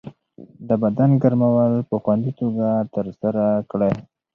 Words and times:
د 0.67 0.69
بدن 0.83 1.09
ګرمول 1.23 1.73
په 1.89 1.95
خوندي 2.03 2.31
توګه 2.39 2.67
ترسره 2.95 3.45
کړئ. 3.71 3.93